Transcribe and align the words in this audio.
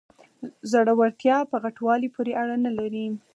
زړورتیا 0.71 1.37
په 1.51 1.55
غټوالي 1.63 2.09
پورې 2.15 2.31
اړه 2.41 2.55
نلري. 2.65 3.05